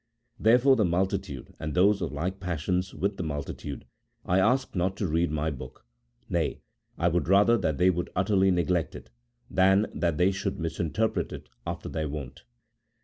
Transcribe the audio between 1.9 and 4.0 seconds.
of like passions with the multitude,